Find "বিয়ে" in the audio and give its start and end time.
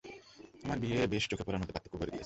0.79-0.99